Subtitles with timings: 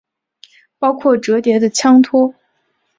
[0.79, 2.33] 包括折叠的枪托。